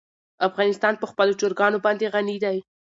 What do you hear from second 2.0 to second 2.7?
غني دی.